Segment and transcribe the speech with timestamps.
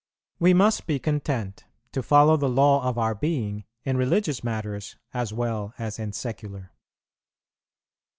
[0.39, 5.31] We must be content to follow the law of our being in religious matters as
[5.31, 6.71] well as in secular.